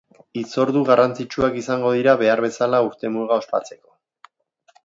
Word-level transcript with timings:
Hitzordu 0.39 0.79
garrantzitsuak 0.87 1.59
izango 1.61 1.93
dira 1.97 2.15
behar 2.23 2.43
bezala 2.49 2.83
urtemuga 2.89 3.41
ospatzeko. 3.45 3.97